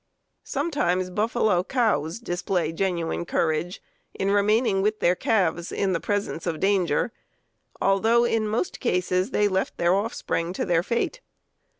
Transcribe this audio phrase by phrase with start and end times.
[0.43, 3.83] Sometimes buffalo cows display genuine courage
[4.15, 7.11] in remaining with their calves in the presence of danger,
[7.79, 11.21] although in most cases they left their offspring to their fate.